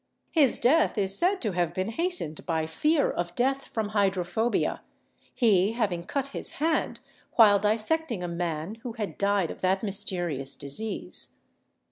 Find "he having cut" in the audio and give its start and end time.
5.35-6.29